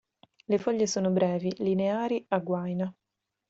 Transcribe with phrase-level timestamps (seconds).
[0.45, 2.91] Le foglie sono brevi, lineari, a guaina.